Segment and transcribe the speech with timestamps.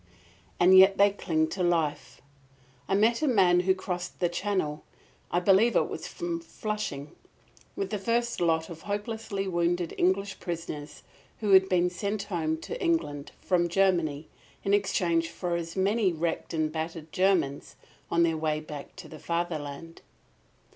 [0.59, 2.21] And yet they cling to life.
[2.87, 4.83] I met a man who crossed the Channel
[5.29, 7.15] I believe it was from Flushing
[7.75, 11.03] with the first lot of hopelessly wounded English prisoners
[11.39, 14.27] who had been sent home to England from Germany
[14.63, 17.75] in exchange for as many wrecked and battered Germans
[18.09, 20.01] on their way back to the Fatherland.